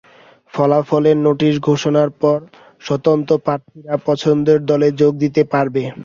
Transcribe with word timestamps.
ফলাফলের 0.53 1.17
নোটিশ 1.27 1.53
ঘোষণার 1.67 2.09
পর 2.21 2.37
স্বতন্ত্র 2.81 3.33
প্রার্থীরা 3.45 3.95
পছন্দের 4.07 4.59
দলে 4.69 4.87
যোগ 5.01 5.13
দিতে 5.23 5.41
পারবে। 5.53 5.83